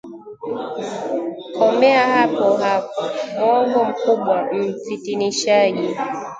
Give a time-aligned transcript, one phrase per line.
[1.55, 3.01] Komea hapo hapo,
[3.37, 5.89] mwongo mkubwa, mfitinishaji